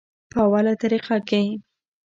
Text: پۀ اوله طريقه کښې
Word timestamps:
پۀ 0.31 0.37
اوله 0.45 0.73
طريقه 0.81 1.15
کښې 1.29 1.41